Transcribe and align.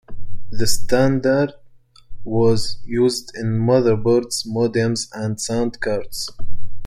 The 0.49 0.65
standard 0.65 1.53
was 2.23 2.79
used 2.87 3.33
in 3.35 3.59
motherboards, 3.59 4.47
modems, 4.47 5.07
and 5.13 5.39
sound 5.39 5.79
cards. 5.79 6.27